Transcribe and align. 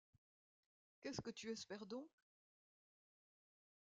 Qu’est-ce 1.01 1.21
que 1.21 1.29
tu 1.29 1.51
espères 1.51 1.85
donc? 1.85 2.09